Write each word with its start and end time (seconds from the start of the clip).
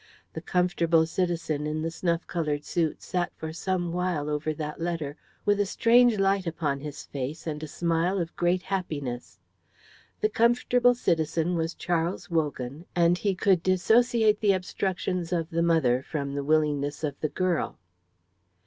The 0.33 0.41
comfortable 0.41 1.05
citizen 1.05 1.67
in 1.67 1.83
the 1.83 1.91
snuff 1.91 2.25
coloured 2.25 2.65
suit 2.65 3.03
sat 3.03 3.31
for 3.35 3.53
some 3.53 3.91
while 3.93 4.31
over 4.31 4.51
that 4.51 4.81
letter 4.81 5.15
with 5.45 5.59
a 5.59 5.65
strange 5.67 6.17
light 6.17 6.47
upon 6.47 6.79
his 6.79 7.03
face 7.05 7.45
and 7.45 7.61
a 7.61 7.67
smile 7.67 8.17
of 8.17 8.35
great 8.35 8.63
happiness. 8.63 9.37
The 10.21 10.29
comfortable 10.29 10.95
citizen 10.95 11.53
was 11.53 11.75
Charles 11.75 12.31
Wogan, 12.31 12.87
and 12.95 13.15
he 13.19 13.35
could 13.35 13.61
dissociate 13.61 14.39
the 14.39 14.53
obstructions 14.53 15.31
of 15.31 15.51
the 15.51 15.61
mother 15.61 16.01
from 16.01 16.33
the 16.33 16.43
willingness 16.43 17.03
of 17.03 17.19
the 17.19 17.29
girl. 17.29 17.77